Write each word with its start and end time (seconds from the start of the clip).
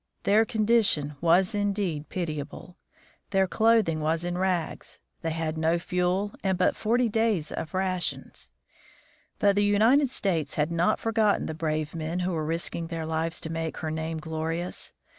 Their 0.23 0.45
condition 0.45 1.15
was 1.21 1.53
indeed 1.53 2.09
pitiable; 2.09 2.75
their 3.29 3.45
clothing 3.47 3.99
was 3.99 4.25
in 4.25 4.35
rags, 4.35 4.99
they 5.21 5.29
had 5.29 5.59
no 5.59 5.77
fuel 5.77 6.33
and 6.43 6.57
but 6.57 6.75
forty 6.75 7.07
days' 7.07 7.53
rations. 7.71 8.51
But 9.37 9.55
the 9.55 9.63
United 9.63 10.09
States 10.09 10.55
had 10.55 10.71
not 10.71 10.99
forgotten 10.99 11.45
the 11.45 11.53
brave 11.53 11.93
men 11.93 12.21
who 12.21 12.31
were 12.31 12.43
risking 12.43 12.87
their 12.87 13.05
lives 13.05 13.39
to 13.41 13.51
make 13.51 13.77
her 13.77 13.91
name 13.91 14.17
glorious. 14.19 14.91